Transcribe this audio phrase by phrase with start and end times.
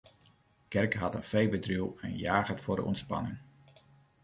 [0.69, 3.39] Gerke hat in feebedriuw en jaget foar de ûntspanning.